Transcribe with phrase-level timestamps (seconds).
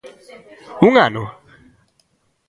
[0.87, 1.23] Un ano?